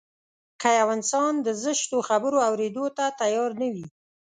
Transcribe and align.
که 0.61 0.69
يو 0.79 0.87
انسان 0.97 1.33
د 1.45 1.47
زشتو 1.63 1.97
خبرو 2.09 2.37
اورېدو 2.47 2.85
ته 2.97 3.05
تيار 3.19 3.51
نه 3.61 3.67
وي. 3.73 3.85